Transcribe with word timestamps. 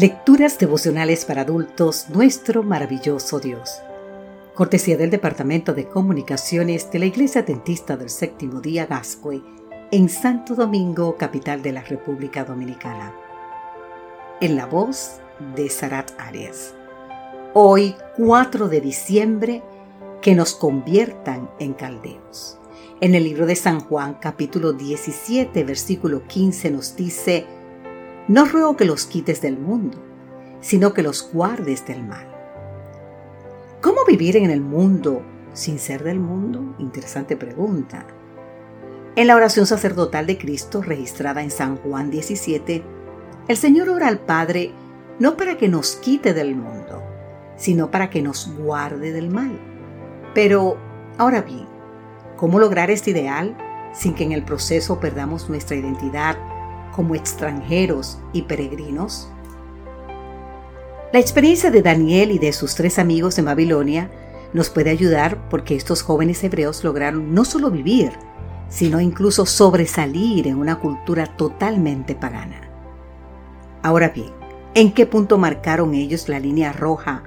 Lecturas 0.00 0.58
devocionales 0.58 1.26
para 1.26 1.42
adultos, 1.42 2.06
nuestro 2.08 2.62
maravilloso 2.62 3.38
Dios. 3.38 3.82
Cortesía 4.54 4.96
del 4.96 5.10
Departamento 5.10 5.74
de 5.74 5.88
Comunicaciones 5.88 6.90
de 6.90 7.00
la 7.00 7.04
Iglesia 7.04 7.42
Dentista 7.42 7.98
del 7.98 8.08
Séptimo 8.08 8.62
Día 8.62 8.86
Gascue, 8.86 9.42
en 9.90 10.08
Santo 10.08 10.54
Domingo, 10.54 11.18
capital 11.18 11.60
de 11.60 11.72
la 11.72 11.82
República 11.82 12.44
Dominicana. 12.44 13.14
En 14.40 14.56
la 14.56 14.64
voz 14.64 15.20
de 15.54 15.68
Sarat 15.68 16.12
Arias. 16.18 16.74
Hoy, 17.52 17.94
4 18.16 18.68
de 18.68 18.80
diciembre, 18.80 19.62
que 20.22 20.34
nos 20.34 20.54
conviertan 20.54 21.50
en 21.58 21.74
caldeos. 21.74 22.56
En 23.02 23.14
el 23.14 23.24
libro 23.24 23.44
de 23.44 23.54
San 23.54 23.80
Juan, 23.80 24.14
capítulo 24.14 24.72
17, 24.72 25.62
versículo 25.62 26.26
15, 26.26 26.70
nos 26.70 26.96
dice, 26.96 27.59
no 28.30 28.44
ruego 28.44 28.76
que 28.76 28.84
los 28.84 29.06
quites 29.06 29.42
del 29.42 29.58
mundo, 29.58 29.98
sino 30.60 30.94
que 30.94 31.02
los 31.02 31.32
guardes 31.32 31.84
del 31.84 32.04
mal. 32.04 32.28
¿Cómo 33.80 34.04
vivir 34.06 34.36
en 34.36 34.52
el 34.52 34.60
mundo 34.60 35.22
sin 35.52 35.80
ser 35.80 36.04
del 36.04 36.20
mundo? 36.20 36.76
Interesante 36.78 37.36
pregunta. 37.36 38.06
En 39.16 39.26
la 39.26 39.34
oración 39.34 39.66
sacerdotal 39.66 40.28
de 40.28 40.38
Cristo 40.38 40.80
registrada 40.80 41.42
en 41.42 41.50
San 41.50 41.76
Juan 41.78 42.12
17, 42.12 42.84
el 43.48 43.56
Señor 43.56 43.88
ora 43.88 44.06
al 44.06 44.20
Padre 44.20 44.70
no 45.18 45.36
para 45.36 45.56
que 45.56 45.68
nos 45.68 45.96
quite 45.96 46.32
del 46.32 46.54
mundo, 46.54 47.02
sino 47.56 47.90
para 47.90 48.10
que 48.10 48.22
nos 48.22 48.56
guarde 48.56 49.10
del 49.10 49.28
mal. 49.28 49.58
Pero, 50.34 50.76
ahora 51.18 51.42
bien, 51.42 51.66
¿cómo 52.36 52.60
lograr 52.60 52.92
este 52.92 53.10
ideal 53.10 53.56
sin 53.92 54.14
que 54.14 54.22
en 54.22 54.30
el 54.30 54.44
proceso 54.44 55.00
perdamos 55.00 55.50
nuestra 55.50 55.74
identidad 55.74 56.38
como 56.94 57.14
extranjeros 57.14 58.18
y 58.32 58.42
peregrinos? 58.42 59.28
La 61.12 61.18
experiencia 61.18 61.70
de 61.70 61.82
Daniel 61.82 62.30
y 62.30 62.38
de 62.38 62.52
sus 62.52 62.74
tres 62.74 62.98
amigos 62.98 63.38
en 63.38 63.46
Babilonia 63.46 64.10
nos 64.52 64.70
puede 64.70 64.90
ayudar 64.90 65.48
porque 65.48 65.74
estos 65.74 66.02
jóvenes 66.02 66.42
hebreos 66.44 66.84
lograron 66.84 67.34
no 67.34 67.44
solo 67.44 67.70
vivir, 67.70 68.12
sino 68.68 69.00
incluso 69.00 69.46
sobresalir 69.46 70.46
en 70.46 70.56
una 70.56 70.78
cultura 70.78 71.26
totalmente 71.26 72.14
pagana. 72.14 72.70
Ahora 73.82 74.10
bien, 74.10 74.30
¿en 74.74 74.92
qué 74.92 75.06
punto 75.06 75.38
marcaron 75.38 75.94
ellos 75.94 76.28
la 76.28 76.38
línea 76.38 76.72
roja, 76.72 77.24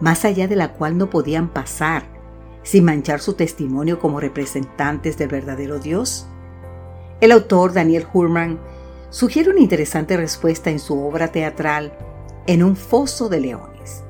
más 0.00 0.24
allá 0.24 0.46
de 0.46 0.56
la 0.56 0.72
cual 0.72 0.98
no 0.98 1.08
podían 1.08 1.48
pasar, 1.48 2.04
sin 2.62 2.84
manchar 2.84 3.20
su 3.20 3.34
testimonio 3.34 3.98
como 3.98 4.20
representantes 4.20 5.16
del 5.16 5.28
verdadero 5.28 5.78
Dios? 5.78 6.26
El 7.20 7.32
autor 7.32 7.72
Daniel 7.72 8.06
Hurman 8.12 8.58
sugiere 9.14 9.50
una 9.50 9.60
interesante 9.60 10.16
respuesta 10.16 10.70
en 10.70 10.80
su 10.80 11.00
obra 11.00 11.28
teatral 11.28 11.96
En 12.48 12.64
un 12.64 12.74
foso 12.74 13.28
de 13.28 13.38
leones. 13.38 14.02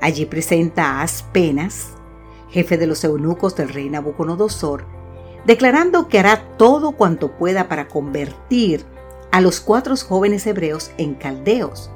Allí 0.00 0.24
presenta 0.24 0.84
a 0.84 1.02
Aspenas, 1.02 1.88
jefe 2.48 2.78
de 2.78 2.86
los 2.86 3.02
eunucos 3.02 3.56
del 3.56 3.70
rey 3.70 3.90
Nabucodonosor, 3.90 4.86
declarando 5.46 6.06
que 6.06 6.20
hará 6.20 6.56
todo 6.56 6.92
cuanto 6.92 7.36
pueda 7.36 7.66
para 7.68 7.88
convertir 7.88 8.84
a 9.32 9.40
los 9.40 9.58
cuatro 9.58 9.96
jóvenes 9.96 10.46
hebreos 10.46 10.92
en 10.96 11.14
caldeos. 11.14 11.90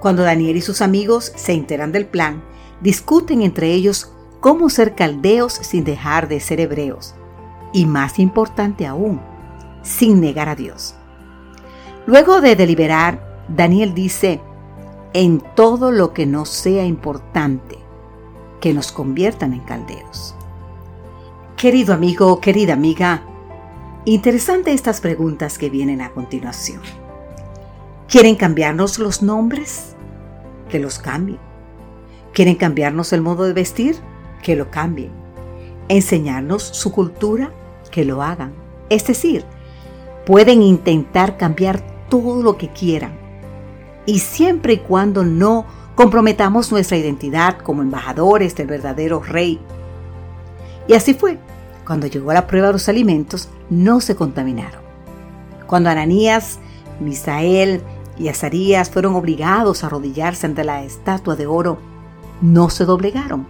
Cuando 0.00 0.24
Daniel 0.24 0.56
y 0.56 0.62
sus 0.62 0.82
amigos 0.82 1.32
se 1.36 1.52
enteran 1.52 1.92
del 1.92 2.06
plan, 2.06 2.42
discuten 2.80 3.42
entre 3.42 3.70
ellos 3.70 4.12
cómo 4.40 4.68
ser 4.68 4.96
caldeos 4.96 5.52
sin 5.52 5.84
dejar 5.84 6.26
de 6.26 6.40
ser 6.40 6.58
hebreos, 6.58 7.14
y 7.72 7.86
más 7.86 8.18
importante 8.18 8.84
aún, 8.84 9.20
sin 9.82 10.20
negar 10.20 10.48
a 10.48 10.56
Dios. 10.56 10.96
Luego 12.06 12.40
de 12.40 12.54
deliberar, 12.54 13.44
Daniel 13.48 13.92
dice, 13.92 14.40
en 15.12 15.40
todo 15.56 15.90
lo 15.90 16.12
que 16.12 16.24
no 16.24 16.44
sea 16.44 16.84
importante, 16.84 17.78
que 18.60 18.72
nos 18.72 18.92
conviertan 18.92 19.52
en 19.52 19.60
caldeos. 19.60 20.36
Querido 21.56 21.94
amigo, 21.94 22.40
querida 22.40 22.74
amiga, 22.74 23.24
interesante 24.04 24.72
estas 24.72 25.00
preguntas 25.00 25.58
que 25.58 25.68
vienen 25.68 26.00
a 26.00 26.10
continuación. 26.10 26.80
¿Quieren 28.08 28.36
cambiarnos 28.36 29.00
los 29.00 29.22
nombres? 29.22 29.96
Que 30.68 30.78
los 30.78 31.00
cambien. 31.00 31.40
¿Quieren 32.32 32.54
cambiarnos 32.54 33.12
el 33.12 33.20
modo 33.20 33.44
de 33.44 33.52
vestir? 33.52 33.96
Que 34.44 34.54
lo 34.54 34.70
cambien. 34.70 35.10
¿Enseñarnos 35.88 36.62
su 36.62 36.92
cultura? 36.92 37.50
Que 37.90 38.04
lo 38.04 38.22
hagan. 38.22 38.52
Es 38.90 39.06
decir, 39.08 39.44
pueden 40.24 40.62
intentar 40.62 41.36
cambiar 41.36 41.95
todo 42.08 42.42
lo 42.42 42.56
que 42.56 42.68
quieran. 42.68 43.18
Y 44.06 44.20
siempre 44.20 44.74
y 44.74 44.78
cuando 44.78 45.24
no 45.24 45.66
comprometamos 45.94 46.70
nuestra 46.70 46.96
identidad 46.96 47.58
como 47.58 47.82
embajadores 47.82 48.54
del 48.54 48.68
verdadero 48.68 49.20
rey. 49.20 49.58
Y 50.86 50.94
así 50.94 51.14
fue. 51.14 51.38
Cuando 51.86 52.06
llegó 52.06 52.32
la 52.32 52.46
prueba 52.46 52.68
de 52.68 52.74
los 52.74 52.88
alimentos, 52.88 53.48
no 53.70 54.00
se 54.00 54.16
contaminaron. 54.16 54.80
Cuando 55.66 55.90
Ananías, 55.90 56.58
Misael 57.00 57.80
y 58.18 58.28
Azarías 58.28 58.90
fueron 58.90 59.14
obligados 59.14 59.82
a 59.82 59.86
arrodillarse 59.86 60.46
ante 60.46 60.64
la 60.64 60.82
estatua 60.82 61.36
de 61.36 61.46
oro, 61.46 61.78
no 62.40 62.70
se 62.70 62.84
doblegaron. 62.84 63.46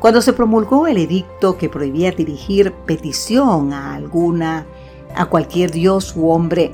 Cuando 0.00 0.20
se 0.22 0.32
promulgó 0.32 0.86
el 0.86 0.98
edicto 0.98 1.56
que 1.56 1.68
prohibía 1.68 2.12
dirigir 2.12 2.72
petición 2.72 3.72
a 3.72 3.94
alguna, 3.94 4.66
a 5.14 5.26
cualquier 5.26 5.70
dios 5.70 6.14
u 6.14 6.28
hombre 6.28 6.72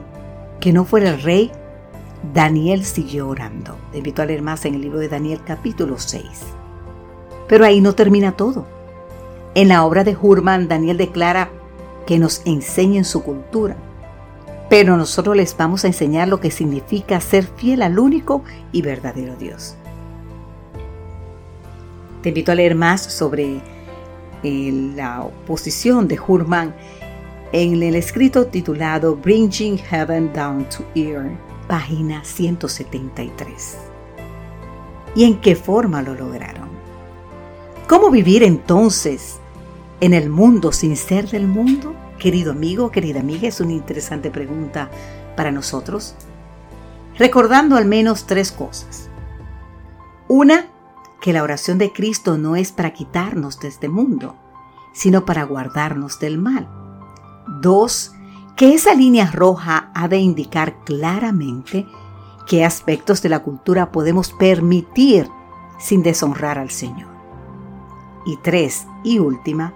que 0.62 0.72
no 0.72 0.84
fuera 0.84 1.10
el 1.10 1.20
rey, 1.20 1.50
Daniel 2.32 2.84
siguió 2.84 3.28
orando. 3.28 3.76
Te 3.90 3.98
invito 3.98 4.22
a 4.22 4.26
leer 4.26 4.42
más 4.42 4.64
en 4.64 4.76
el 4.76 4.82
libro 4.82 5.00
de 5.00 5.08
Daniel 5.08 5.40
capítulo 5.44 5.98
6. 5.98 6.24
Pero 7.48 7.64
ahí 7.64 7.80
no 7.80 7.96
termina 7.96 8.36
todo. 8.36 8.64
En 9.56 9.66
la 9.66 9.84
obra 9.84 10.04
de 10.04 10.16
Hurman, 10.16 10.68
Daniel 10.68 10.98
declara 10.98 11.50
que 12.06 12.20
nos 12.20 12.42
enseñen 12.46 13.04
su 13.04 13.24
cultura, 13.24 13.76
pero 14.70 14.96
nosotros 14.96 15.34
les 15.34 15.56
vamos 15.56 15.84
a 15.84 15.88
enseñar 15.88 16.28
lo 16.28 16.38
que 16.38 16.52
significa 16.52 17.20
ser 17.20 17.44
fiel 17.44 17.82
al 17.82 17.98
único 17.98 18.44
y 18.70 18.82
verdadero 18.82 19.34
Dios. 19.34 19.74
Te 22.22 22.28
invito 22.28 22.52
a 22.52 22.54
leer 22.54 22.76
más 22.76 23.02
sobre 23.02 23.60
eh, 24.44 24.92
la 24.94 25.22
oposición 25.22 26.06
de 26.06 26.20
Hurman 26.20 26.72
en 27.52 27.82
el 27.82 27.94
escrito 27.96 28.46
titulado 28.46 29.14
Bringing 29.14 29.76
Heaven 29.76 30.32
Down 30.32 30.66
to 30.70 30.84
Earth, 30.94 31.38
página 31.68 32.24
173. 32.24 33.76
¿Y 35.14 35.24
en 35.24 35.38
qué 35.38 35.54
forma 35.54 36.00
lo 36.00 36.14
lograron? 36.14 36.70
¿Cómo 37.86 38.10
vivir 38.10 38.42
entonces 38.42 39.38
en 40.00 40.14
el 40.14 40.30
mundo 40.30 40.72
sin 40.72 40.96
ser 40.96 41.28
del 41.28 41.46
mundo? 41.46 41.94
Querido 42.18 42.52
amigo, 42.52 42.90
querida 42.90 43.20
amiga, 43.20 43.48
es 43.48 43.60
una 43.60 43.72
interesante 43.72 44.30
pregunta 44.30 44.90
para 45.36 45.52
nosotros. 45.52 46.14
Recordando 47.18 47.76
al 47.76 47.84
menos 47.84 48.26
tres 48.26 48.50
cosas. 48.50 49.10
Una, 50.26 50.68
que 51.20 51.34
la 51.34 51.42
oración 51.42 51.76
de 51.76 51.92
Cristo 51.92 52.38
no 52.38 52.56
es 52.56 52.72
para 52.72 52.94
quitarnos 52.94 53.60
de 53.60 53.68
este 53.68 53.90
mundo, 53.90 54.36
sino 54.94 55.26
para 55.26 55.42
guardarnos 55.42 56.18
del 56.18 56.38
mal. 56.38 56.81
Dos, 57.46 58.12
que 58.56 58.74
esa 58.74 58.94
línea 58.94 59.30
roja 59.30 59.90
ha 59.94 60.08
de 60.08 60.18
indicar 60.18 60.84
claramente 60.84 61.86
qué 62.46 62.64
aspectos 62.64 63.22
de 63.22 63.28
la 63.28 63.40
cultura 63.40 63.92
podemos 63.92 64.32
permitir 64.32 65.28
sin 65.78 66.02
deshonrar 66.02 66.58
al 66.58 66.70
Señor. 66.70 67.10
Y 68.24 68.36
tres, 68.36 68.86
y 69.02 69.18
última, 69.18 69.74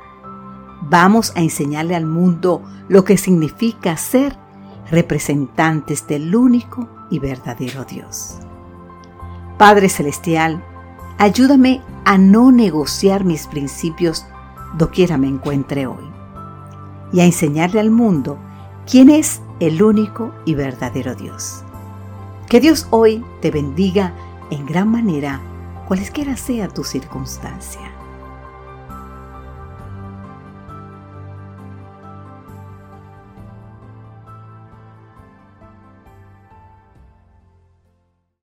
vamos 0.82 1.32
a 1.37 1.41
enseñarle 1.41 1.97
al 1.97 2.06
mundo 2.06 2.62
lo 2.88 3.04
que 3.04 3.16
significa 3.16 3.97
ser 3.97 4.38
representantes 4.91 6.07
del 6.07 6.34
único 6.34 6.89
y 7.10 7.19
verdadero 7.19 7.84
Dios. 7.84 8.39
Padre 9.59 9.89
Celestial, 9.89 10.62
ayúdame 11.19 11.83
a 12.04 12.19
no 12.19 12.53
negociar 12.53 13.24
mis 13.24 13.47
principios 13.47 14.27
doquiera 14.77 15.16
me 15.16 15.28
encuentre 15.28 15.86
hoy 15.86 16.16
y 17.13 17.21
a 17.21 17.25
enseñarle 17.25 17.81
al 17.81 17.91
mundo 17.91 18.39
quién 18.91 19.11
es 19.11 19.41
el 19.61 19.83
único 19.83 20.33
y 20.45 20.55
verdadero 20.55 21.15
Dios. 21.15 21.63
Que 22.49 22.61
Dios 22.61 22.87
hoy 22.91 23.25
te 23.41 23.51
bendiga 23.51 24.15
en 24.51 24.67
gran 24.67 24.89
manera, 24.89 25.41
cualesquiera 25.89 26.37
sea 26.37 26.69
tu 26.69 26.85
circunstancia. 26.85 27.96